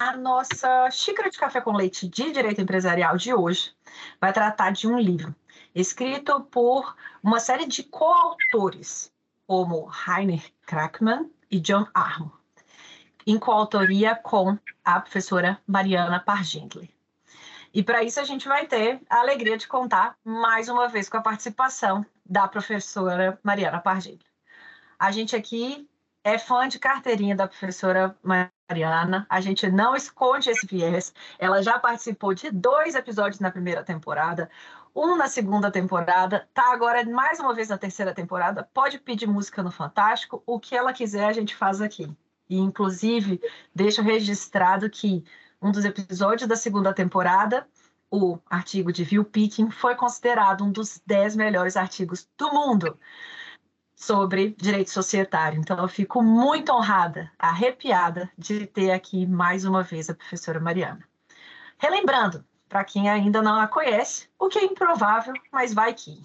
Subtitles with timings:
[0.00, 3.74] A nossa xícara de café com leite de direito empresarial de hoje
[4.18, 5.36] vai tratar de um livro
[5.74, 9.12] escrito por uma série de coautores,
[9.46, 12.32] como Heiner Krakman e John Armour,
[13.26, 16.90] em coautoria com a professora Mariana Pargently.
[17.74, 21.18] E para isso a gente vai ter a alegria de contar mais uma vez com
[21.18, 24.24] a participação da professora Mariana Pargently.
[24.98, 25.86] A gente aqui
[26.24, 28.16] é fã de carteirinha da professora
[28.70, 29.26] Mariana.
[29.28, 31.12] A gente não esconde esse viés.
[31.38, 34.48] Ela já participou de dois episódios na primeira temporada,
[34.94, 38.68] um na segunda temporada, tá agora mais uma vez na terceira temporada.
[38.72, 42.08] Pode pedir música no Fantástico, o que ela quiser a gente faz aqui.
[42.48, 43.40] E inclusive
[43.74, 45.24] deixo registrado que
[45.60, 47.66] um dos episódios da segunda temporada,
[48.10, 52.98] o artigo de Vil Picking, foi considerado um dos dez melhores artigos do mundo
[54.00, 55.60] sobre direito societário.
[55.60, 61.04] Então, eu fico muito honrada, arrepiada de ter aqui mais uma vez a professora Mariana.
[61.76, 66.18] Relembrando, para quem ainda não a conhece, o que é improvável, mas vai que.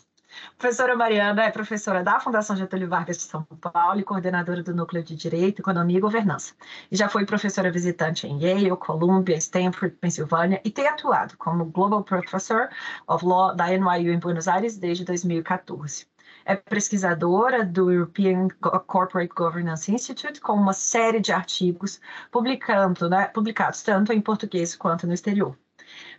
[0.54, 4.74] A professora Mariana é professora da Fundação Getúlio Vargas de São Paulo e coordenadora do
[4.74, 6.54] Núcleo de Direito, Economia e Governança.
[6.90, 12.04] E já foi professora visitante em Yale, Columbia, Stanford, Pensilvânia e tem atuado como Global
[12.04, 12.70] Professor
[13.06, 16.08] of Law da NYU em Buenos Aires desde 2014
[16.46, 18.48] é pesquisadora do European
[18.86, 22.00] Corporate Governance Institute, com uma série de artigos
[22.32, 25.58] publicando, né, publicados tanto em português quanto no exterior.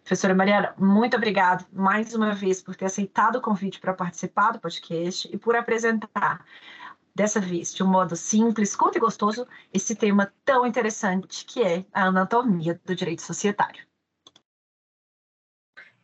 [0.02, 4.58] Professora Mariana, muito obrigada mais uma vez por ter aceitado o convite para participar do
[4.58, 6.44] podcast e por apresentar,
[7.14, 11.84] dessa vez, de um modo simples, curto e gostoso, esse tema tão interessante que é
[11.92, 13.84] a anatomia do direito societário.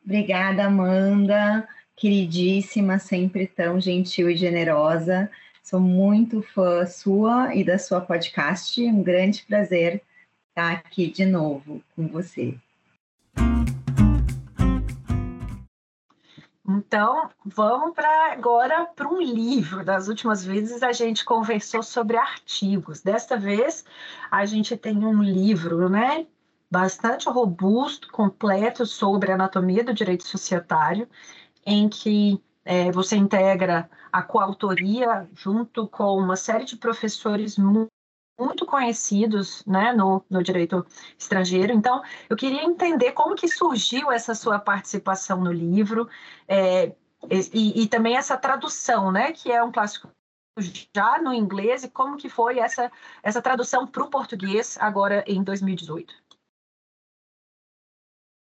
[0.04, 5.30] Obrigada, Amanda queridíssima, sempre tão gentil e generosa.
[5.62, 8.82] Sou muito fã sua e da sua podcast.
[8.84, 10.02] Um grande prazer
[10.48, 12.58] estar aqui de novo com você.
[16.68, 19.84] Então, vamos para agora para um livro.
[19.84, 23.02] Das últimas vezes a gente conversou sobre artigos.
[23.02, 23.84] Desta vez
[24.30, 26.26] a gente tem um livro, né?
[26.70, 31.06] Bastante robusto, completo sobre anatomia do direito societário
[31.64, 37.90] em que é, você integra a coautoria junto com uma série de professores muito,
[38.66, 40.84] conhecidos né, no, no direito
[41.18, 41.72] estrangeiro.
[41.72, 46.08] Então, eu queria entender como que surgiu essa sua participação no livro
[46.48, 46.92] é,
[47.30, 50.08] e, e, também essa tradução, né, que é um clássico
[50.94, 52.90] já no inglês, e como que foi essa,
[53.22, 56.21] essa tradução para o português agora em 2018.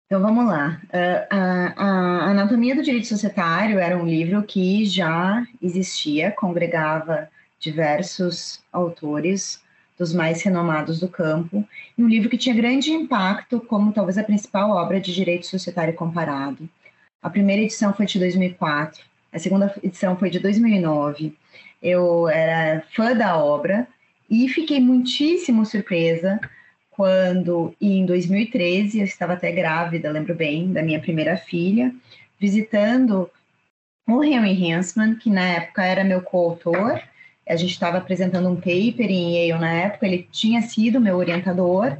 [0.08, 0.80] Então vamos lá.
[0.84, 7.28] Uh, a, a, Anatomia do Direito Societário era um livro que já existia, congregava
[7.60, 9.62] diversos autores
[9.98, 11.62] dos mais renomados do campo,
[11.96, 15.92] e um livro que tinha grande impacto como talvez a principal obra de direito societário
[15.92, 16.66] comparado.
[17.22, 21.36] A primeira edição foi de 2004, a segunda edição foi de 2009.
[21.82, 23.86] Eu era fã da obra
[24.30, 26.40] e fiquei muitíssimo surpresa
[26.98, 31.94] quando em 2013 eu estava até grávida, lembro bem, da minha primeira filha,
[32.40, 33.30] visitando
[34.04, 37.00] o Henry Hansman, que na época era meu coautor.
[37.48, 41.96] A gente estava apresentando um paper em Yale na época, ele tinha sido meu orientador.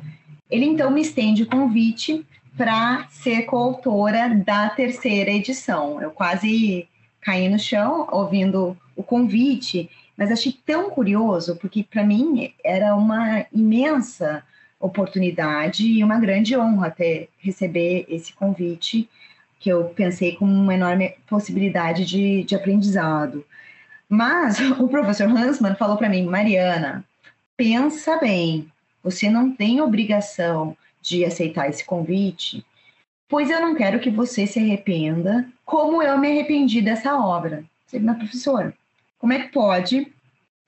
[0.50, 6.02] Ele então me estende o convite para ser coautora da terceira edição.
[6.02, 6.88] Eu quase
[7.20, 13.46] caí no chão ouvindo o convite, mas achei tão curioso, porque para mim era uma
[13.52, 14.42] imensa
[14.80, 19.08] oportunidade e uma grande honra ter receber esse convite,
[19.58, 23.44] que eu pensei como uma enorme possibilidade de, de aprendizado.
[24.08, 27.04] Mas o professor Hansman falou para mim, Mariana,
[27.56, 28.70] pensa bem,
[29.02, 32.64] você não tem obrigação de aceitar esse convite,
[33.28, 37.64] pois eu não quero que você se arrependa como eu me arrependi dessa obra.
[37.86, 38.74] Você, mas professora,
[39.18, 40.12] como é que pode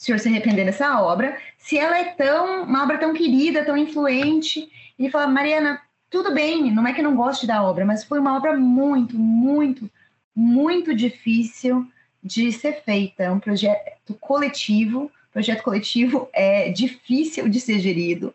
[0.00, 3.76] o senhor se arrepender dessa obra se ela é tão uma obra tão querida, tão
[3.76, 4.70] influente?
[4.98, 8.18] Ele fala, Mariana, tudo bem, não é que eu não goste da obra, mas foi
[8.18, 9.90] uma obra muito, muito,
[10.34, 11.86] muito difícil
[12.22, 13.24] de ser feita.
[13.24, 15.10] É um projeto coletivo.
[15.32, 18.34] Projeto coletivo é difícil de ser gerido.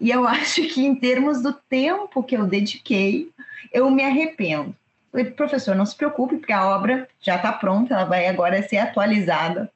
[0.00, 3.28] E eu acho que, em termos do tempo que eu dediquei,
[3.72, 4.74] eu me arrependo.
[5.10, 8.78] Falei, professor, não se preocupe, porque a obra já está pronta, ela vai agora ser
[8.78, 9.70] atualizada.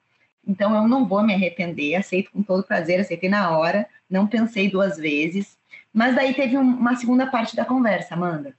[0.46, 4.70] Então, eu não vou me arrepender, aceito com todo prazer, aceitei na hora, não pensei
[4.70, 5.56] duas vezes.
[5.92, 8.54] Mas daí teve uma segunda parte da conversa, Amanda.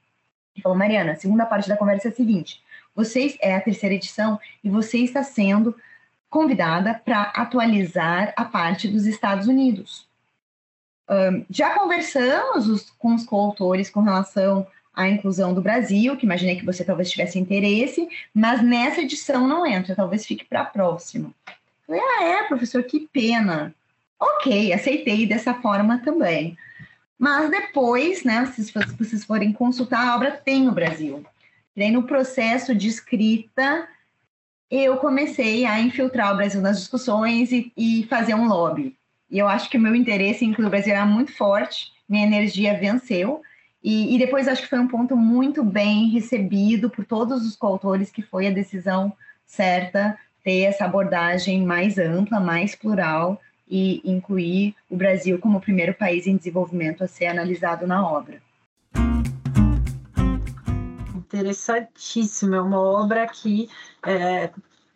[0.56, 2.62] Ele falou, Mariana, a segunda parte da conversa é a seguinte:
[2.96, 5.76] vocês é a terceira edição e você está sendo
[6.30, 10.08] convidada para atualizar a parte dos Estados Unidos.
[11.10, 16.56] Um, já conversamos os, com os coautores com relação à inclusão do Brasil, que imaginei
[16.56, 21.32] que você talvez tivesse interesse, mas nessa edição não entra, talvez fique para a próxima.
[21.86, 23.74] Falei, ah, é, professor, que pena.
[24.20, 26.58] Ok, aceitei dessa forma também.
[27.18, 31.26] Mas depois, né, se vocês forem consultar, a obra tem o Brasil.
[31.76, 33.88] E no processo de escrita,
[34.70, 38.96] eu comecei a infiltrar o Brasil nas discussões e, e fazer um lobby.
[39.30, 42.26] E eu acho que o meu interesse em incluir o Brasil era muito forte, minha
[42.26, 43.42] energia venceu.
[43.84, 48.10] E, e, depois acho que foi um ponto muito bem recebido por todos os coautores,
[48.10, 49.14] que foi a decisão
[49.46, 55.96] certa ter essa abordagem mais ampla, mais plural e incluir o Brasil como o primeiro
[55.96, 58.40] país em desenvolvimento a ser analisado na obra.
[61.16, 63.68] Interessantíssimo, é uma obra que
[64.06, 64.52] é,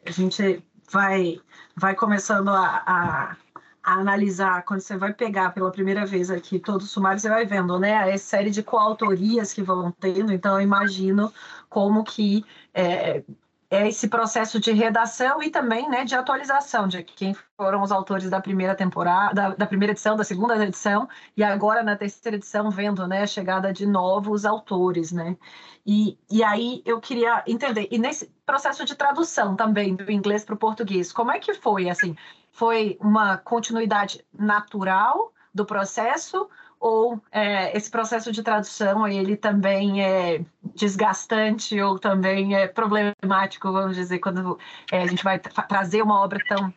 [0.06, 1.40] a gente vai,
[1.76, 3.36] vai começando a, a
[3.82, 7.46] a analisar, quando você vai pegar pela primeira vez aqui todo o sumário, você vai
[7.46, 11.34] vendo, né, a série de coautorias que vão tendo, então eu imagino
[11.70, 13.24] como que é
[13.72, 18.42] esse processo de redação e também né, de atualização de quem foram os autores da
[18.42, 21.08] primeira temporada, da, da, primeira edição, da segunda edição,
[21.38, 25.12] e agora na terceira edição, vendo né, a chegada de novos autores.
[25.12, 25.38] Né?
[25.86, 30.56] E, e aí eu queria entender, e nesse processo de tradução também do inglês para
[30.56, 31.90] o português, como é que foi?
[31.90, 32.16] assim?
[32.52, 36.50] Foi uma continuidade natural do processo
[36.80, 40.42] ou é, esse processo de tradução ele também é
[40.76, 44.58] desgastante ou também é problemático, vamos dizer, quando
[44.92, 46.74] é, a gente vai trazer uma obra tão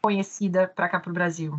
[0.00, 1.58] conhecida para cá para o Brasil?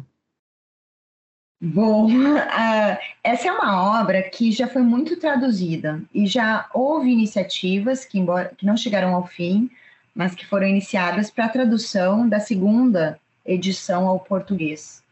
[1.61, 8.05] Bom, uh, essa é uma obra que já foi muito traduzida e já houve iniciativas
[8.05, 9.69] que, embora, que não chegaram ao fim,
[10.13, 15.04] mas que foram iniciadas para a tradução da segunda edição ao português.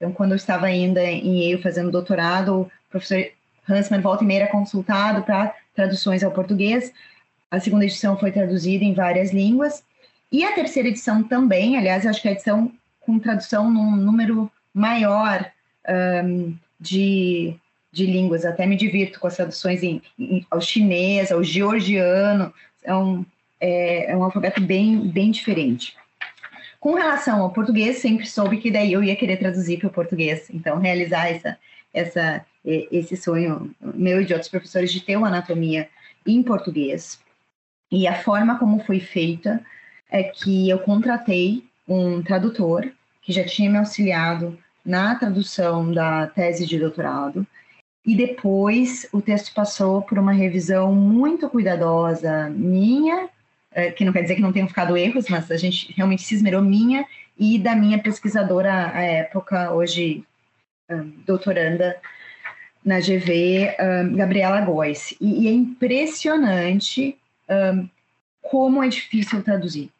[0.00, 3.30] Então, quando eu estava ainda em Yale fazendo doutorado, o professor
[3.68, 6.90] Hansman volta e meia era consultado para traduções ao português.
[7.50, 9.84] A segunda edição foi traduzida em várias línguas.
[10.32, 14.50] E a terceira edição também, aliás, eu acho que a edição com tradução num número
[14.72, 15.44] maior
[16.24, 17.54] um, de,
[17.92, 18.46] de línguas.
[18.46, 22.54] Até me divirto com as traduções em, em, ao chinês, ao georgiano.
[22.82, 23.26] É um,
[23.60, 25.94] é, é um alfabeto bem, bem diferente.
[26.80, 30.48] Com relação ao português, sempre soube que daí eu ia querer traduzir para o português.
[30.50, 31.58] Então, realizar essa,
[31.92, 35.90] essa, esse sonho meu e de outros professores de ter uma anatomia
[36.26, 37.20] em português.
[37.92, 39.62] E a forma como foi feita
[40.10, 46.66] é que eu contratei um tradutor que já tinha me auxiliado na tradução da tese
[46.66, 47.46] de doutorado.
[48.06, 53.28] E depois o texto passou por uma revisão muito cuidadosa minha
[53.96, 56.62] que não quer dizer que não tenham ficado erros, mas a gente realmente se esmerou
[56.62, 57.04] minha
[57.38, 60.24] e da minha pesquisadora à época, hoje
[61.24, 61.96] doutoranda
[62.84, 63.76] na GV,
[64.16, 65.14] Gabriela Góes.
[65.20, 67.16] E, é impressionante
[68.42, 69.90] como é difícil traduzir.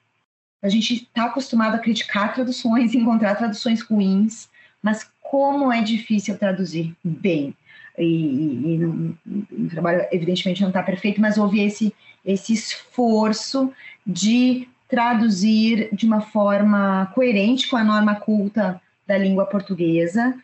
[0.62, 4.48] A gente está acostumado a criticar traduções, encontrar traduções ruins,
[4.82, 7.54] mas como é difícil traduzir bem.
[7.96, 13.72] E, e, e o trabalho, evidentemente, não está perfeito, mas houve esse esse esforço
[14.06, 20.34] de traduzir de uma forma coerente com a norma culta da língua portuguesa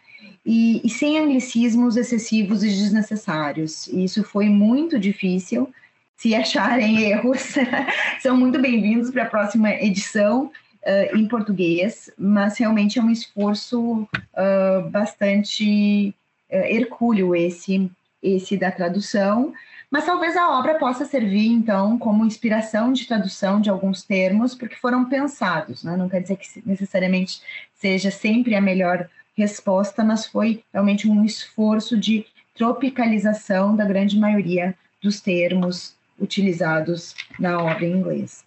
[0.45, 3.89] e, e sem anglicismos excessivos e desnecessários.
[3.89, 5.69] Isso foi muito difícil.
[6.17, 7.55] Se acharem erros,
[8.23, 14.03] são muito bem-vindos para a próxima edição uh, em português, mas realmente é um esforço
[14.03, 16.15] uh, bastante
[16.51, 17.91] uh, hercúleo esse,
[18.23, 19.53] esse da tradução,
[19.97, 24.77] mas talvez a obra possa servir, então, como inspiração de tradução de alguns termos, porque
[24.77, 25.97] foram pensados, né?
[25.97, 27.41] não quer dizer que necessariamente
[27.73, 34.75] seja sempre a melhor resposta, mas foi realmente um esforço de tropicalização da grande maioria
[35.03, 38.45] dos termos utilizados na obra em inglês.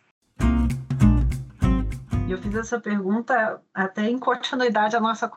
[2.29, 5.27] Eu fiz essa pergunta até em continuidade à nossa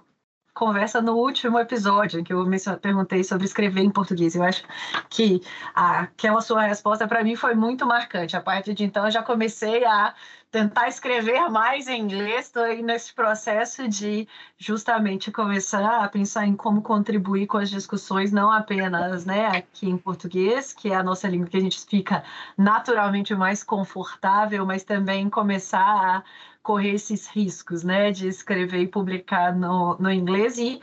[0.54, 2.44] conversa no último episódio, que eu
[2.80, 4.34] perguntei sobre escrever em português.
[4.34, 4.64] Eu acho
[5.08, 5.42] que
[5.74, 8.36] aquela sua resposta para mim foi muito marcante.
[8.36, 10.14] A partir de então, eu já comecei a
[10.52, 14.28] tentar escrever mais em inglês, estou aí nesse processo de
[14.58, 19.96] justamente começar a pensar em como contribuir com as discussões, não apenas né, aqui em
[19.96, 22.22] português, que é a nossa língua que a gente fica
[22.56, 26.22] naturalmente mais confortável, mas também começar a
[26.62, 30.80] correr esses riscos, né, de escrever e publicar no, no inglês e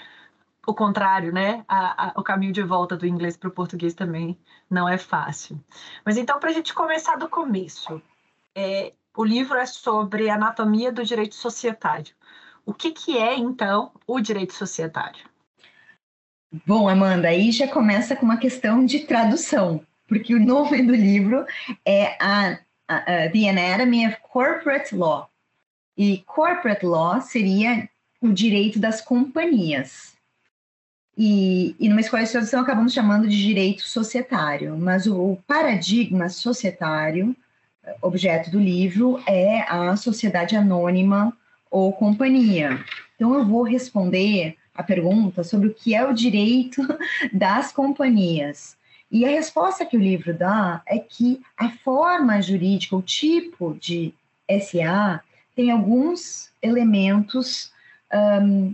[0.68, 1.64] o contrário, né?
[1.68, 4.38] A, a, o caminho de volta do inglês para o português também
[4.70, 5.60] não é fácil.
[6.06, 8.02] Mas então, para a gente começar do começo,
[8.56, 12.14] é, o livro é sobre anatomia do direito societário.
[12.66, 15.28] O que, que é, então, o direito societário?
[16.66, 21.46] Bom, Amanda, aí já começa com uma questão de tradução, porque o nome do livro
[21.86, 25.29] é a, a, a The Anatomy of Corporate Law,
[26.00, 27.90] e corporate law seria
[28.22, 30.14] o direito das companhias.
[31.18, 36.30] E, e numa escola de tradução acabamos chamando de direito societário, mas o, o paradigma
[36.30, 37.36] societário,
[38.02, 41.38] objeto do livro, é a sociedade anônima
[41.70, 42.82] ou companhia.
[43.18, 46.82] Então eu vou responder a pergunta sobre o que é o direito
[47.34, 48.78] das companhias.
[49.12, 54.14] E a resposta que o livro dá é que a forma jurídica, o tipo de
[54.62, 55.22] SA,
[55.60, 57.70] tem alguns elementos
[58.42, 58.74] um,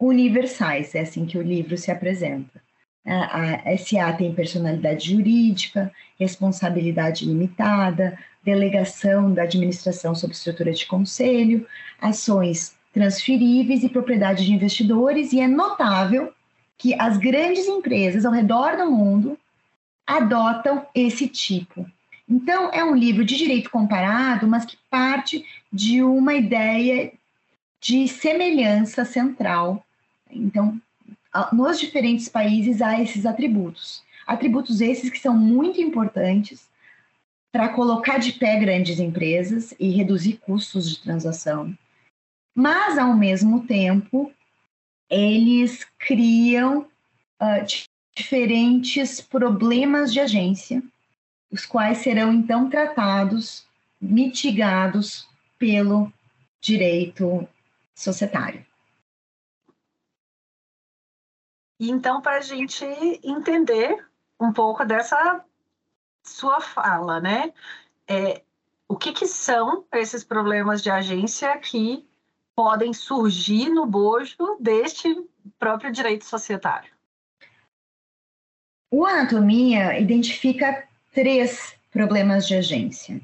[0.00, 2.60] universais, é assim que o livro se apresenta.
[3.06, 11.64] A, SA tem personalidade jurídica, responsabilidade limitada, delegação da administração sob estrutura de conselho,
[12.00, 16.32] ações transferíveis e propriedade de investidores, e é notável
[16.76, 19.38] que as grandes empresas ao redor do mundo
[20.04, 21.86] adotam esse tipo
[22.28, 27.12] então, é um livro de direito comparado, mas que parte de uma ideia
[27.80, 29.84] de semelhança central.
[30.30, 30.80] Então,
[31.52, 34.02] nos diferentes países há esses atributos.
[34.26, 36.70] Atributos esses que são muito importantes
[37.50, 41.76] para colocar de pé grandes empresas e reduzir custos de transação.
[42.54, 44.32] Mas, ao mesmo tempo,
[45.10, 46.86] eles criam
[47.40, 47.66] uh,
[48.16, 50.82] diferentes problemas de agência
[51.52, 53.66] os quais serão então tratados,
[54.00, 55.28] mitigados
[55.58, 56.10] pelo
[56.60, 57.46] direito
[57.94, 58.64] societário.
[61.78, 62.84] Então, para a gente
[63.22, 64.08] entender
[64.40, 65.44] um pouco dessa
[66.24, 67.52] sua fala, né?
[68.08, 68.42] É,
[68.88, 72.08] o que, que são esses problemas de agência que
[72.54, 75.28] podem surgir no bojo deste
[75.58, 76.92] próprio direito societário?
[78.90, 83.20] O Anatomia identifica três problemas de agência.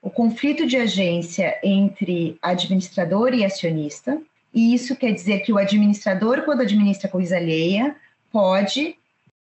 [0.00, 4.20] O conflito de agência entre administrador e acionista,
[4.54, 7.96] e isso quer dizer que o administrador, quando administra coisa alheia,
[8.30, 8.96] pode,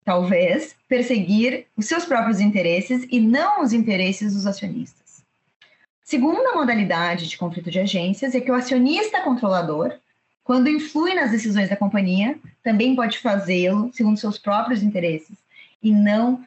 [0.03, 5.23] talvez, perseguir os seus próprios interesses e não os interesses dos acionistas.
[6.03, 9.93] Segunda modalidade de conflito de agências é que o acionista controlador,
[10.43, 15.37] quando influi nas decisões da companhia, também pode fazê-lo segundo seus próprios interesses
[15.81, 16.43] e não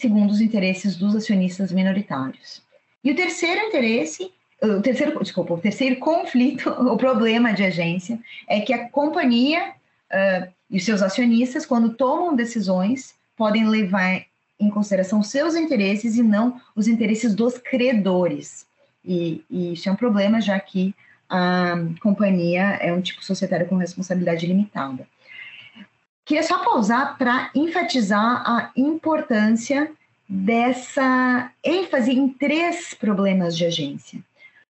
[0.00, 2.62] segundo os interesses dos acionistas minoritários.
[3.04, 8.60] E o terceiro interesse, o terceiro, desculpa, o terceiro conflito, o problema de agência, é
[8.60, 9.72] que a companhia
[10.10, 14.24] uh, e os seus acionistas, quando tomam decisões, podem levar
[14.58, 18.66] em consideração seus interesses e não os interesses dos credores.
[19.04, 20.94] E, e isso é um problema, já que
[21.28, 25.06] a companhia é um tipo societário com responsabilidade limitada.
[26.30, 29.90] Queria só pausar para enfatizar a importância
[30.28, 34.20] dessa ênfase em três problemas de agência.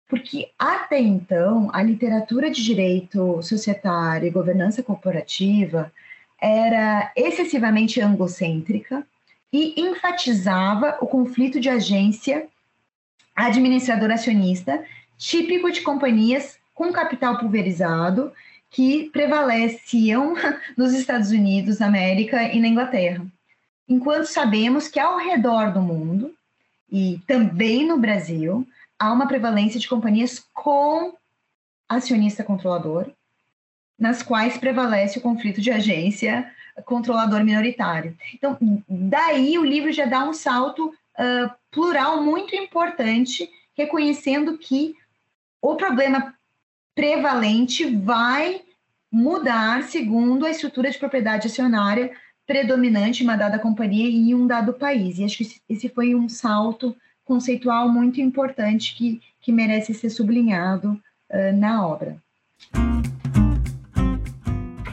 [0.08, 5.92] Porque até então, a literatura de direito societário e governança corporativa
[6.42, 9.06] era excessivamente angocêntrica
[9.52, 12.48] e enfatizava o conflito de agência
[13.36, 14.82] administrador acionista,
[15.18, 18.32] típico de companhias com capital pulverizado
[18.70, 20.36] que prevaleciam
[20.78, 23.26] nos Estados Unidos, América e na Inglaterra.
[23.88, 26.34] Enquanto sabemos que ao redor do mundo
[26.92, 31.14] e também no Brasil há uma prevalência de companhias com
[31.88, 33.10] acionista controlador,
[33.98, 36.50] nas quais prevalece o conflito de agência
[36.86, 38.16] controlador minoritário.
[38.34, 38.58] Então,
[38.88, 44.96] daí o livro já dá um salto uh, plural muito importante, reconhecendo que
[45.62, 46.34] o problema
[47.00, 48.62] prevalente vai
[49.10, 52.12] mudar segundo a estrutura de propriedade acionária
[52.46, 55.18] predominante em uma dada companhia e em um dado país.
[55.18, 61.02] E acho que esse foi um salto conceitual muito importante que, que merece ser sublinhado
[61.30, 62.22] uh, na obra.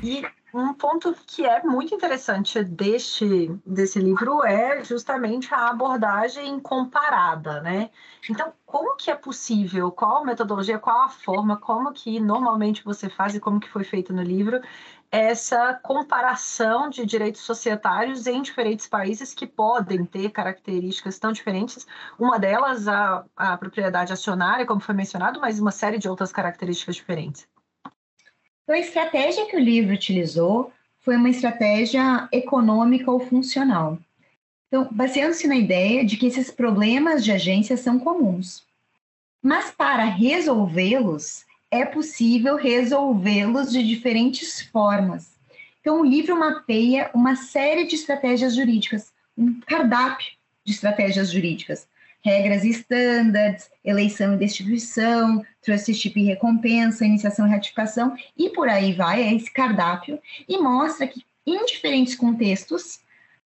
[0.01, 0.23] E
[0.57, 7.91] um ponto que é muito interessante deste desse livro é justamente a abordagem comparada, né?
[8.29, 9.93] Então, como que é possível?
[9.93, 10.79] Qual a metodologia?
[10.79, 11.59] Qual a forma?
[11.59, 14.61] Como que normalmente você faz e como que foi feito no livro
[15.11, 21.87] essa comparação de direitos societários em diferentes países que podem ter características tão diferentes.
[22.19, 26.97] Uma delas, a, a propriedade acionária, como foi mencionado, mas uma série de outras características
[26.97, 27.47] diferentes.
[28.67, 33.97] Então, a estratégia que o livro utilizou foi uma estratégia econômica ou funcional.
[34.67, 38.67] Então, baseando-se na ideia de que esses problemas de agência são comuns.
[39.41, 45.37] Mas para resolvê-los, é possível resolvê-los de diferentes formas.
[45.81, 50.27] Então, o livro mapeia uma série de estratégias jurídicas, um cardápio
[50.65, 51.87] de estratégias jurídicas,
[52.27, 58.93] regras e standards, eleição e destituição, trusteeship e recompensa, iniciação e ratificação, e por aí
[58.93, 60.19] vai, é esse cardápio,
[60.49, 62.99] e mostra que em diferentes contextos,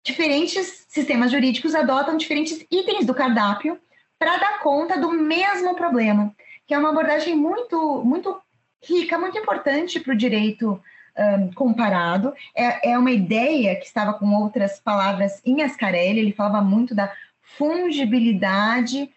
[0.02, 3.78] diferentes sistemas jurídicos adotam diferentes itens do cardápio
[4.18, 6.34] para dar conta do mesmo problema,
[6.66, 8.40] que é uma abordagem muito, muito
[8.82, 10.80] rica, muito importante para o direito
[11.18, 12.32] um, comparado.
[12.56, 17.12] É, é uma ideia que estava com outras palavras em Ascarelli, ele falava muito da
[17.56, 19.10] fungibilidade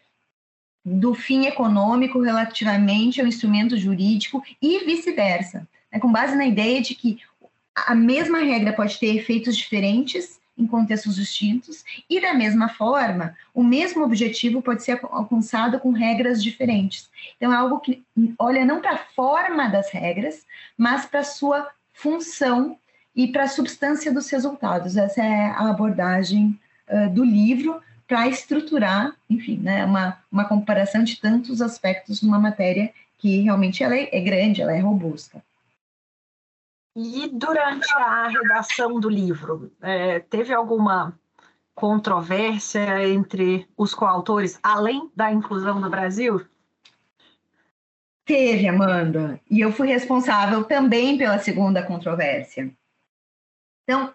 [0.84, 6.94] do fim econômico relativamente ao instrumento jurídico e vice-versa, né, com base na ideia de
[6.94, 7.20] que
[7.76, 13.64] a mesma regra pode ter efeitos diferentes em contextos distintos e da mesma forma, o
[13.64, 17.10] mesmo objetivo pode ser alcançado com regras diferentes.
[17.36, 18.04] Então é algo que
[18.40, 20.46] olha não para a forma das regras,
[20.78, 22.78] mas para a sua função
[23.14, 24.96] e para a substância dos resultados.
[24.96, 26.58] Essa é a abordagem
[26.90, 32.94] uh, do livro, para estruturar, enfim, né, uma, uma comparação de tantos aspectos numa matéria
[33.18, 35.44] que realmente ela é, é grande, ela é robusta.
[36.96, 41.18] E durante a redação do livro, é, teve alguma
[41.74, 46.46] controvérsia entre os coautores, além da inclusão do Brasil?
[48.24, 49.40] Teve, Amanda.
[49.52, 52.72] E eu fui responsável também pela segunda controvérsia.
[53.84, 54.14] Então,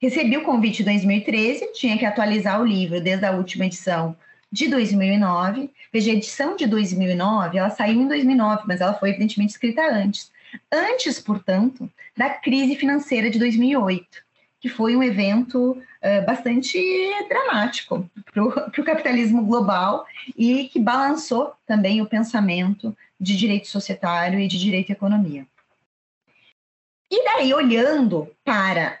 [0.00, 4.14] Recebi o convite em 2013, tinha que atualizar o livro desde a última edição
[4.52, 5.70] de 2009.
[5.92, 10.30] Veja, a edição de 2009, ela saiu em 2009, mas ela foi evidentemente escrita antes.
[10.70, 14.06] Antes, portanto, da crise financeira de 2008,
[14.60, 16.78] que foi um evento uh, bastante
[17.28, 20.06] dramático para o capitalismo global
[20.36, 25.46] e que balançou também o pensamento de direito societário e de direito e economia.
[27.10, 28.98] E daí, olhando para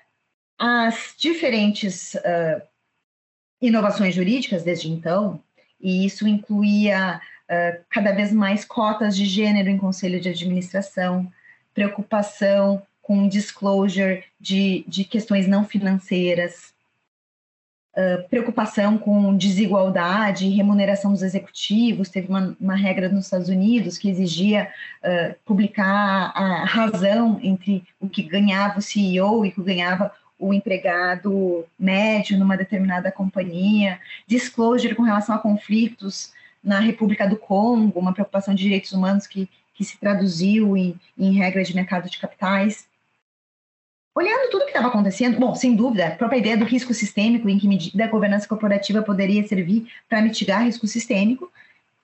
[0.58, 2.62] as diferentes uh,
[3.60, 5.40] inovações jurídicas desde então,
[5.80, 11.30] e isso incluía uh, cada vez mais cotas de gênero em conselho de administração,
[11.74, 16.74] preocupação com disclosure de, de questões não financeiras,
[17.92, 22.08] uh, preocupação com desigualdade remuneração dos executivos.
[22.08, 24.72] Teve uma, uma, regra nos Estados Unidos que exigia
[25.04, 30.52] uh, publicar a razão entre o que ganhava o CEO e o que ganhava o
[30.52, 38.12] empregado médio numa determinada companhia, disclosure com relação a conflitos na República do Congo, uma
[38.12, 42.86] preocupação de direitos humanos que, que se traduziu em, em regras de mercado de capitais.
[44.14, 47.48] Olhando tudo o que estava acontecendo, bom, sem dúvida, a própria ideia do risco sistêmico,
[47.48, 51.50] em que medida a governança corporativa poderia servir para mitigar risco sistêmico,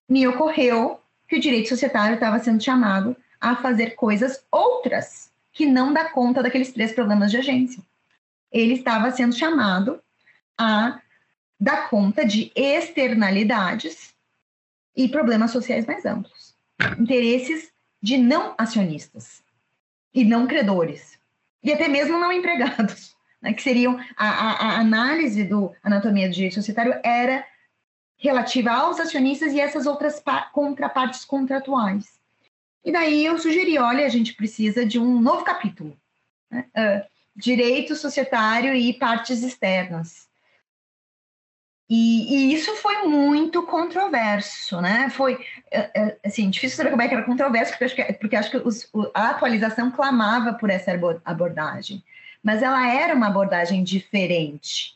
[0.09, 5.92] me ocorreu que o direito societário estava sendo chamado a fazer coisas outras que não
[5.92, 7.83] dá conta daqueles três problemas de agência
[8.52, 10.00] ele estava sendo chamado
[10.58, 11.00] a
[11.58, 14.14] dar conta de externalidades
[14.94, 16.54] e problemas sociais mais amplos.
[16.98, 19.42] Interesses de não acionistas
[20.12, 21.18] e não credores,
[21.62, 26.34] e até mesmo não empregados, né, que seriam a, a, a análise do anatomia do
[26.34, 27.46] direito societário era
[28.18, 32.20] relativa aos acionistas e essas outras contrapartes contratuais.
[32.84, 35.96] E daí eu sugeri, olha, a gente precisa de um novo capítulo.
[36.50, 36.66] Né?
[36.76, 40.29] Uh, direito societário e partes externas.
[41.88, 45.11] E, e, isso foi muito controverso, né?
[45.11, 45.38] Foi,
[45.71, 48.51] é, é, assim, difícil saber como é que era controverso, porque acho que, porque acho
[48.51, 50.90] que os, a atualização clamava por essa
[51.25, 52.03] abordagem.
[52.42, 54.95] Mas ela era uma abordagem diferente.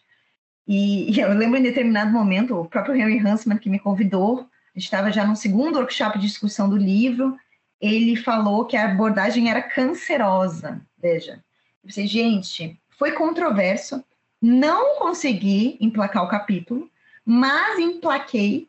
[0.67, 5.13] E, e eu lembro em determinado momento, o próprio Henry Huntsman, que me convidou, estava
[5.13, 7.39] já no segundo workshop de discussão do livro,
[7.81, 10.81] ele falou que a abordagem era cancerosa.
[10.99, 11.45] Veja,
[11.87, 14.05] eu pensei, gente, foi controverso,
[14.43, 16.91] não consegui emplacar o capítulo,
[17.25, 18.69] mas emplaquei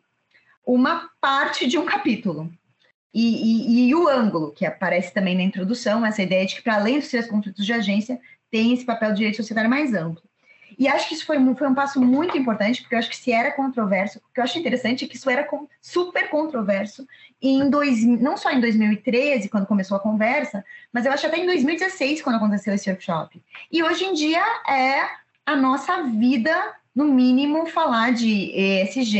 [0.64, 2.52] uma parte de um capítulo.
[3.12, 6.76] E, e, e, o ângulo, que aparece também na introdução, essa ideia de que, para
[6.76, 8.20] além dos três conflitos de agência,
[8.52, 10.22] tem esse papel de direito societário mais amplo.
[10.78, 13.32] E acho que isso foi, foi um passo muito importante, porque eu acho que se
[13.32, 15.48] era controverso, o que eu acho interessante é que isso era
[15.82, 17.08] super controverso,
[17.42, 20.64] em dois, não só em 2013, quando começou a conversa,
[20.94, 23.42] mas eu acho até em 2016, quando aconteceu esse workshop.
[23.72, 25.02] E hoje em dia é
[25.46, 29.18] a nossa vida, no mínimo, falar de ESG,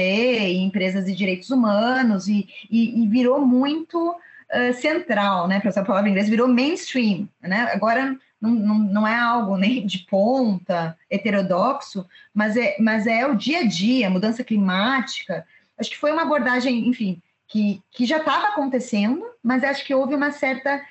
[0.62, 4.16] empresas de direitos humanos, e, e, e virou muito
[4.52, 5.60] uh, central, né?
[5.60, 7.70] Para essa palavra em inglês, virou mainstream, né?
[7.74, 13.36] Agora não, não, não, é algo nem de ponta, heterodoxo, mas é, mas é o
[13.36, 15.46] dia a dia, mudança climática.
[15.78, 20.16] Acho que foi uma abordagem, enfim, que, que já estava acontecendo, mas acho que houve
[20.16, 20.82] uma certa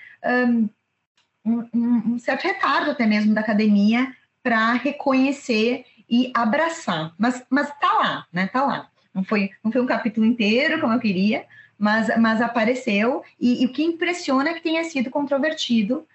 [1.46, 7.14] um, um, um certo retardo até mesmo da academia para reconhecer e abraçar.
[7.18, 8.48] Mas, mas tá lá, né?
[8.48, 8.90] Tá lá.
[9.14, 11.44] Não foi, não foi um capítulo inteiro como eu queria,
[11.78, 13.22] mas, mas apareceu.
[13.40, 16.06] E, e o que impressiona é que tenha sido controvertido,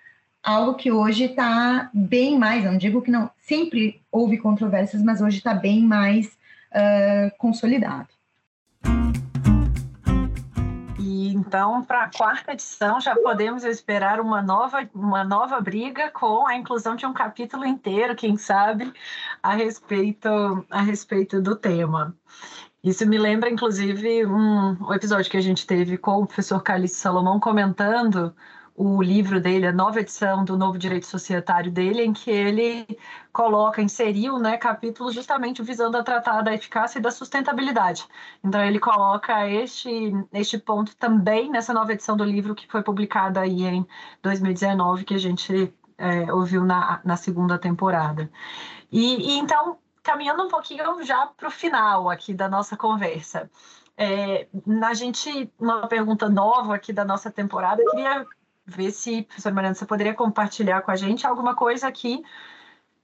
[0.44, 5.38] algo que hoje está bem mais, não digo que não, sempre houve controvérsias, mas hoje
[5.38, 8.10] está bem mais uh, consolidado.
[11.52, 16.56] Então, para a quarta edição, já podemos esperar uma nova, uma nova briga com a
[16.56, 18.94] inclusão de um capítulo inteiro, quem sabe,
[19.44, 20.30] a respeito,
[20.70, 22.16] a respeito do tema.
[22.84, 27.40] Isso me lembra, inclusive, um, episódio que a gente teve com o professor Calixto Salomão
[27.40, 28.36] comentando
[28.74, 32.88] o livro dele, a nova edição do Novo Direito Societário dele, em que ele
[33.32, 38.08] coloca, inseriu né, capítulos justamente visando a tratar da eficácia e da sustentabilidade.
[38.44, 43.42] Então, ele coloca este, este ponto também nessa nova edição do livro que foi publicada
[43.42, 43.86] aí em
[44.24, 48.32] 2019, que a gente é, ouviu na, na segunda temporada.
[48.92, 53.50] E, e então, caminhando um pouquinho já para o final aqui da nossa conversa.
[53.98, 58.26] É, na gente, uma pergunta nova aqui da nossa temporada, eu queria
[58.66, 62.24] ver se, professor Mariana, você poderia compartilhar com a gente alguma coisa que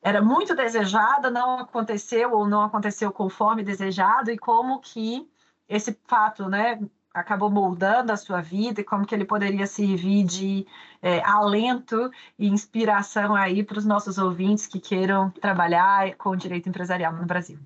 [0.01, 5.29] era muito desejada, não aconteceu ou não aconteceu conforme desejado e como que
[5.67, 6.79] esse fato, né,
[7.19, 10.65] acabou moldando a sua vida e como que ele poderia servir de
[11.01, 17.13] é, alento e inspiração aí para os nossos ouvintes que queiram trabalhar com direito empresarial
[17.13, 17.57] no Brasil.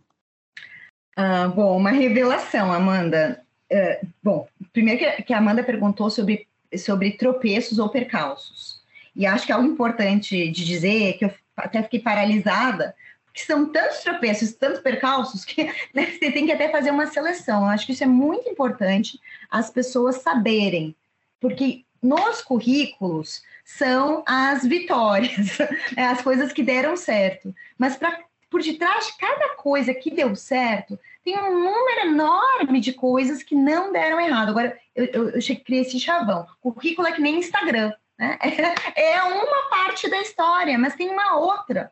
[1.16, 3.42] Ah, bom, uma revelação, Amanda.
[3.72, 8.82] Uh, bom, primeiro que, a Amanda perguntou sobre sobre tropeços ou percalços.
[9.16, 12.96] E acho que algo importante de dizer, que eu até fiquei paralisada,
[13.36, 15.64] são tantos tropeços, tantos percalços, que
[15.94, 17.64] né, você tem que até fazer uma seleção.
[17.64, 20.96] Eu acho que isso é muito importante as pessoas saberem,
[21.40, 25.58] porque nos currículos são as vitórias,
[25.96, 27.54] né, as coisas que deram certo.
[27.78, 32.94] Mas pra, por detrás de cada coisa que deu certo, tem um número enorme de
[32.94, 34.50] coisas que não deram errado.
[34.50, 36.48] Agora, eu, eu, eu criei esse chavão.
[36.62, 37.94] Currículo é que nem Instagram.
[38.18, 38.38] Né?
[38.96, 41.92] É uma parte da história, mas tem uma outra.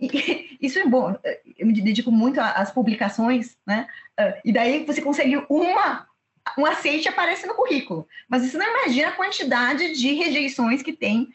[0.60, 1.16] Isso é bom.
[1.56, 3.86] Eu me dedico muito às publicações, né?
[4.16, 6.06] Ah, e daí você consegue uma
[6.56, 8.06] um aceite aparece no currículo.
[8.28, 11.28] Mas você não imagina a quantidade de rejeições que tem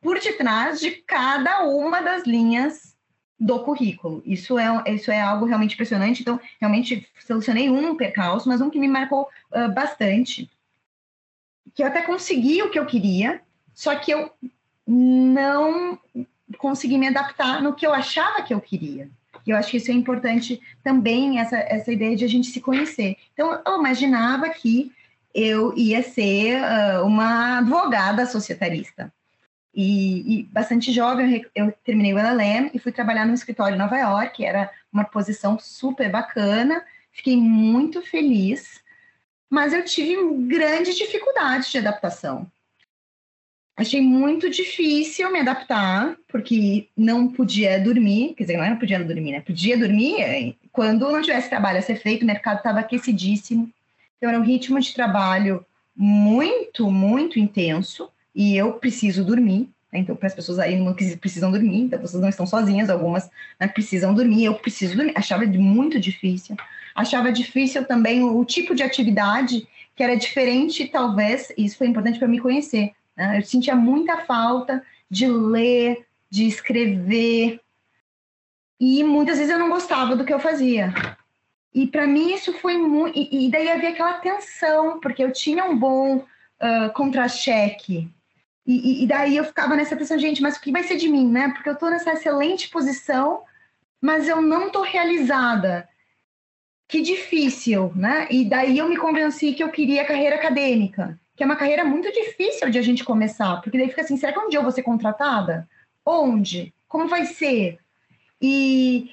[0.00, 2.94] por detrás de cada uma das linhas
[3.38, 4.22] do currículo.
[4.24, 6.22] Isso é, isso é algo realmente impressionante.
[6.22, 10.50] Então, realmente solucionei um percalço, mas um que me marcou uh, bastante.
[11.74, 13.42] Que eu até consegui o que eu queria,
[13.74, 14.30] só que eu
[14.86, 15.98] não
[16.58, 19.08] consegui me adaptar no que eu achava que eu queria.
[19.46, 22.60] E eu acho que isso é importante também, essa, essa ideia de a gente se
[22.60, 23.16] conhecer.
[23.32, 24.92] Então, eu imaginava que
[25.34, 29.12] eu ia ser uh, uma advogada societarista.
[29.74, 33.78] E, e, bastante jovem, eu, eu terminei o LLM e fui trabalhar no escritório em
[33.78, 38.80] Nova York, era uma posição super bacana, fiquei muito feliz,
[39.50, 42.50] mas eu tive grande dificuldade de adaptação.
[43.76, 49.32] Achei muito difícil me adaptar, porque não podia dormir, quer dizer, não era podia dormir,
[49.32, 49.40] né?
[49.40, 53.68] Podia dormir eh, quando não tivesse trabalho a ser feito, o mercado estava aquecidíssimo,
[54.16, 55.64] então era um ritmo de trabalho
[55.96, 59.68] muito, muito intenso e eu preciso dormir.
[59.92, 60.00] Né?
[60.00, 63.66] Então, para as pessoas aí não precisam dormir, então vocês não estão sozinhas, algumas né,
[63.66, 65.12] precisam dormir, eu preciso dormir.
[65.16, 66.56] Achava muito difícil.
[66.94, 71.86] Achava difícil também o, o tipo de atividade que era diferente, talvez, e isso foi
[71.86, 72.92] importante para me conhecer.
[73.16, 73.38] Né?
[73.38, 77.60] Eu sentia muita falta de ler, de escrever,
[78.80, 80.92] e muitas vezes eu não gostava do que eu fazia.
[81.72, 83.18] E para mim isso foi muito.
[83.18, 88.10] E, daí havia aquela tensão, porque eu tinha um bom uh, contra-cheque.
[88.66, 91.28] E, e, daí eu ficava nessa tensão, gente, mas o que vai ser de mim,
[91.28, 91.48] né?
[91.48, 93.42] Porque eu estou nessa excelente posição,
[94.00, 95.88] mas eu não estou realizada.
[96.88, 98.28] Que difícil, né?
[98.30, 102.12] E daí eu me convenci que eu queria carreira acadêmica, que é uma carreira muito
[102.12, 104.72] difícil de a gente começar, porque daí fica assim, será que um dia eu vou
[104.72, 105.68] ser contratada?
[106.04, 106.72] Onde?
[106.88, 107.78] Como vai ser?
[108.40, 109.10] E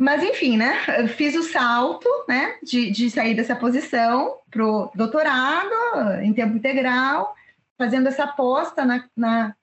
[0.00, 0.78] mas enfim, né?
[0.96, 6.56] Eu fiz o salto, né, de, de sair dessa posição para o doutorado em tempo
[6.56, 7.34] integral,
[7.76, 9.56] fazendo essa aposta na, na,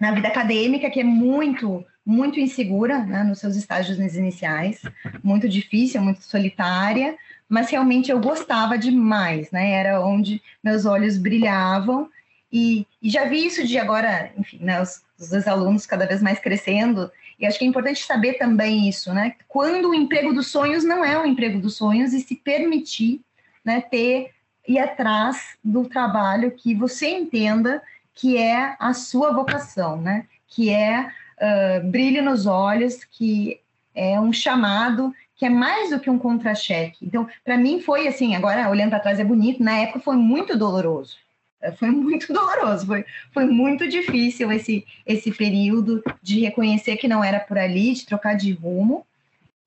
[0.00, 4.80] na, vida acadêmica, que é muito, muito insegura, né, nos seus estágios iniciais,
[5.24, 7.16] muito difícil, muito solitária,
[7.54, 9.70] mas realmente eu gostava demais, né?
[9.70, 12.10] Era onde meus olhos brilhavam
[12.52, 16.40] e, e já vi isso de agora, enfim, né, os, os alunos cada vez mais
[16.40, 19.36] crescendo e acho que é importante saber também isso, né?
[19.46, 23.20] Quando o emprego dos sonhos não é o emprego dos sonhos e se permitir,
[23.64, 24.32] né, ter
[24.66, 27.80] ir atrás do trabalho que você entenda
[28.16, 30.26] que é a sua vocação, né?
[30.48, 33.60] Que é uh, brilho nos olhos, que
[33.94, 37.04] é um chamado que é mais do que um contra-cheque.
[37.04, 40.56] Então, para mim foi assim, agora olhando para trás é bonito, na época foi muito
[40.56, 41.18] doloroso.
[41.60, 47.22] É, foi muito doloroso, foi, foi muito difícil esse, esse período de reconhecer que não
[47.22, 49.06] era por ali, de trocar de rumo.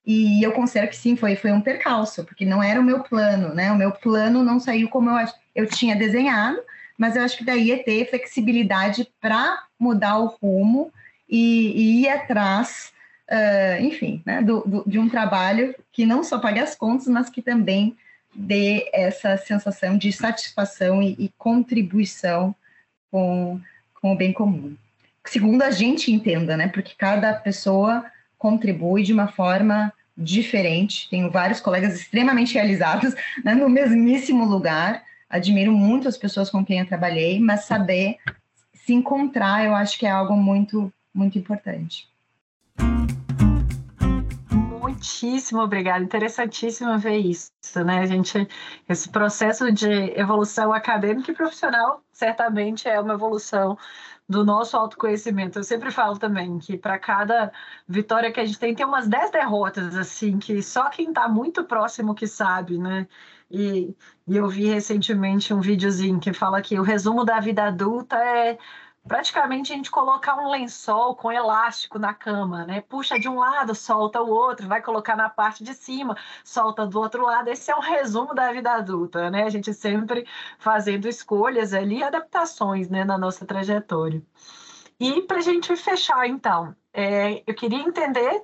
[0.03, 3.53] E eu considero que sim, foi, foi um percalço, porque não era o meu plano,
[3.53, 3.71] né?
[3.71, 6.57] O meu plano não saiu como eu, eu tinha desenhado,
[6.97, 10.91] mas eu acho que daí é ter flexibilidade para mudar o rumo
[11.29, 12.91] e, e ir atrás,
[13.29, 14.41] uh, enfim, né?
[14.41, 17.95] Do, do, de um trabalho que não só pague as contas, mas que também
[18.33, 22.55] dê essa sensação de satisfação e, e contribuição
[23.11, 23.59] com,
[24.01, 24.75] com o bem comum.
[25.25, 26.67] Segundo a gente entenda, né?
[26.67, 28.05] Porque cada pessoa
[28.37, 31.09] contribui de uma forma diferente.
[31.09, 33.13] Tenho vários colegas extremamente realizados
[33.43, 35.03] né, no mesmíssimo lugar.
[35.29, 38.17] Admiro muito as pessoas com quem eu trabalhei, mas saber
[38.73, 42.07] se encontrar, eu acho que é algo muito, muito importante
[45.07, 46.03] muitíssimo obrigada.
[46.03, 47.51] Interessantíssimo ver isso,
[47.85, 47.99] né?
[47.99, 48.47] A gente,
[48.89, 49.87] esse processo de
[50.19, 53.77] evolução acadêmica e profissional certamente é uma evolução
[54.27, 55.57] do nosso autoconhecimento.
[55.59, 57.51] Eu sempre falo também que para cada
[57.87, 61.63] vitória que a gente tem, tem umas 10 derrotas, assim, que só quem está muito
[61.63, 63.07] próximo que sabe, né?
[63.49, 63.95] E,
[64.27, 68.57] e eu vi recentemente um videozinho que fala que o resumo da vida adulta é
[69.07, 72.81] praticamente a gente colocar um lençol com elástico na cama, né?
[72.81, 76.99] Puxa de um lado, solta o outro, vai colocar na parte de cima, solta do
[76.99, 77.49] outro lado.
[77.49, 79.43] Esse é um resumo da vida adulta, né?
[79.43, 80.27] A gente sempre
[80.59, 84.21] fazendo escolhas ali, adaptações, né, na nossa trajetória.
[84.99, 88.43] E para a gente fechar, então, é, eu queria entender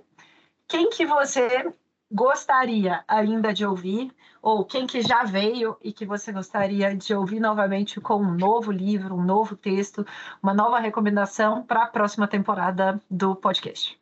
[0.68, 1.74] quem que você
[2.14, 7.40] gostaria ainda de ouvir, ou quem que já veio e que você gostaria de ouvir
[7.40, 10.06] novamente com um novo livro, um novo texto,
[10.42, 13.98] uma nova recomendação para a próxima temporada do podcast.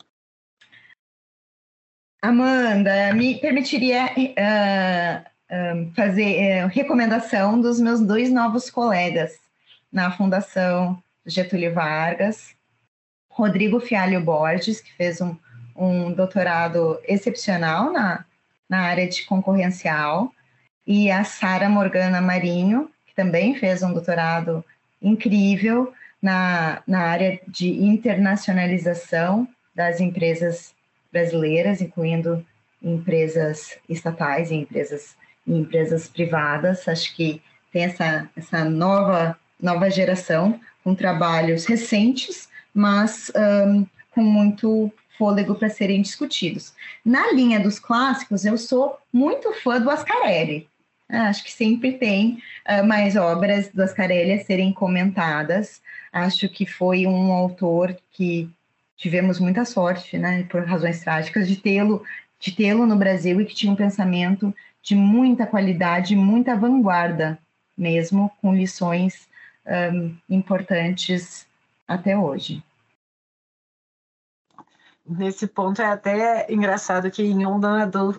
[2.22, 9.40] Amanda, me permitiria uh, uh, fazer uh, recomendação dos meus dois novos colegas
[9.92, 12.56] na Fundação Getúlio Vargas,
[13.30, 15.36] Rodrigo Fialho Borges, que fez um
[15.76, 18.26] um doutorado excepcional na,
[18.70, 20.32] na área de concorrencial,
[20.86, 24.64] e a Sara Morgana Marinho, que também fez um doutorado
[25.02, 30.74] incrível na, na área de internacionalização das empresas
[31.12, 32.46] brasileiras, incluindo
[32.82, 36.88] empresas estatais e empresas, e empresas privadas.
[36.88, 44.92] Acho que tem essa, essa nova, nova geração com trabalhos recentes, mas um, com muito
[45.18, 46.74] fôlego para serem discutidos.
[47.04, 50.68] Na linha dos clássicos, eu sou muito fã do Ascarelli.
[51.10, 55.82] Ah, acho que sempre tem uh, mais obras do Ascarelli a serem comentadas.
[56.12, 58.50] Acho que foi um autor que
[58.96, 62.04] tivemos muita sorte, né, por razões trágicas, de tê-lo
[62.40, 67.38] de tê-lo no Brasil e que tinha um pensamento de muita qualidade, muita vanguarda,
[67.78, 69.28] mesmo com lições
[69.94, 71.46] um, importantes
[71.88, 72.64] até hoje
[75.18, 77.60] nesse ponto é até engraçado que em um,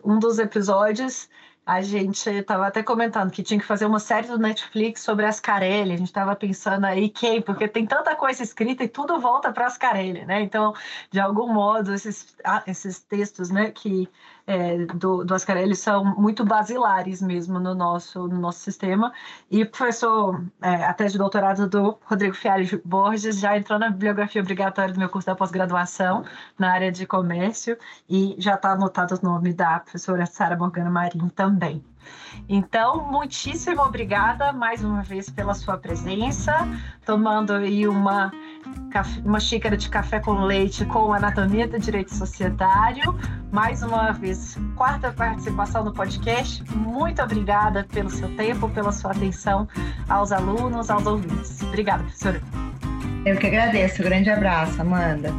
[0.05, 1.29] um dos episódios
[1.65, 5.93] A gente estava até comentando que tinha que fazer uma série do Netflix sobre Ascarelli.
[5.95, 9.67] A gente estava pensando aí quem, porque tem tanta coisa escrita e tudo volta para
[9.67, 10.43] Ascarelli, né?
[10.43, 10.75] Então,
[11.11, 14.09] de algum modo, esses, ah, esses textos, né, que
[14.47, 19.13] é, do, do Ascarelli são muito basilares mesmo no nosso, no nosso sistema.
[19.51, 23.91] E o professor, é, a tese de doutorado do Rodrigo Fialho Borges já entrou na
[23.91, 26.25] bibliografia obrigatória do meu curso da pós-graduação
[26.59, 27.77] na área de comércio
[28.09, 31.85] e já está anotado o nome da professora Sara Morgana Marim também.
[32.49, 36.69] Então, muitíssimo obrigada mais uma vez pela sua presença,
[37.07, 38.33] tomando aí uma,
[39.25, 43.17] uma xícara de café com leite com anatomia do direito societário.
[43.53, 46.65] Mais uma vez, quarta participação no podcast.
[46.75, 49.69] Muito obrigada pelo seu tempo, pela sua atenção
[50.09, 51.63] aos alunos, aos ouvintes.
[51.63, 52.41] Obrigada, professora.
[53.25, 54.03] Eu que agradeço.
[54.03, 55.33] Um grande abraço, Amanda.